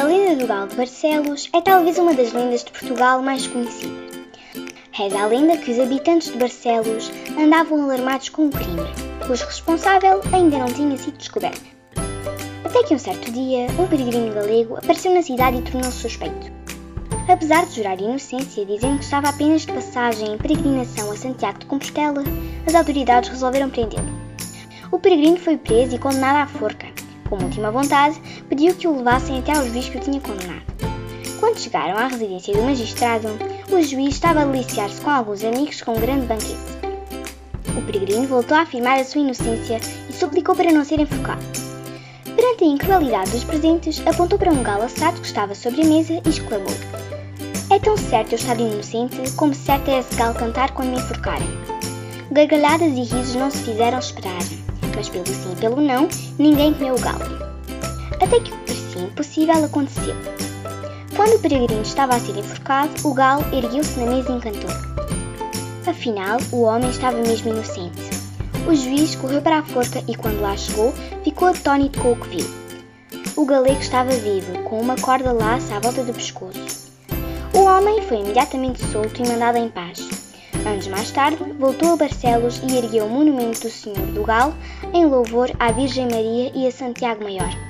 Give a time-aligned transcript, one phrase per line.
[0.00, 3.94] A lenda do Galo de Barcelos é talvez uma das lendas de Portugal mais conhecida.
[4.92, 8.80] Reza a lenda que os habitantes de Barcelos andavam alarmados com o crime,
[9.26, 11.60] cujo responsável ainda não tinha sido descoberto.
[12.64, 16.50] Até que um certo dia, um peregrino galego apareceu na cidade e tornou-se suspeito.
[17.28, 21.66] Apesar de jurar inocência, dizendo que estava apenas de passagem em peregrinação a Santiago de
[21.66, 22.24] Compostela,
[22.66, 24.08] as autoridades resolveram prendê-lo.
[24.90, 26.86] O peregrino foi preso e condenado à forca,
[27.30, 30.64] como última vontade, pediu que o levassem até ao juiz que o tinha condenado.
[31.38, 33.28] Quando chegaram à residência do magistrado,
[33.70, 36.58] o juiz estava a deliciar-se com alguns amigos com um grande banquete.
[37.78, 41.40] O peregrino voltou a afirmar a sua inocência e suplicou para não ser enforcado.
[42.36, 46.20] Perante a incredulidade dos presentes, apontou para um galo assado que estava sobre a mesa
[46.24, 46.74] e exclamou:
[47.70, 51.48] É tão certo eu estar inocente como certo é esse galo cantar quando me enforcarem.
[52.30, 54.38] Gargalhadas e risos não se fizeram esperar
[54.94, 57.24] mas pelo sim e pelo não, ninguém comeu o galo.
[58.20, 60.14] Até que o parecia impossível aconteceu.
[61.16, 64.70] Quando o peregrino estava a ser enforcado, o galo ergueu-se na mesa e encantou.
[65.86, 68.00] Afinal, o homem estava mesmo inocente.
[68.66, 70.92] O juiz correu para a forca e, quando lá chegou,
[71.24, 72.46] ficou atônito com o que viu.
[73.36, 76.90] O galego estava vivo, com uma corda laça à volta do pescoço.
[77.54, 80.19] O homem foi imediatamente solto e mandado em paz.
[80.66, 84.54] Anos mais tarde, voltou a Barcelos e ergueu o monumento do Senhor do Galo
[84.92, 87.69] em louvor à Virgem Maria e a Santiago Maior.